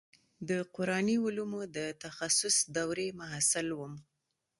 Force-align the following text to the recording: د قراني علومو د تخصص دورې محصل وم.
د 0.49 0.51
قراني 0.75 1.17
علومو 1.25 1.61
د 1.77 1.77
تخصص 2.03 2.55
دورې 2.75 3.07
محصل 3.19 3.67
وم. 3.79 3.93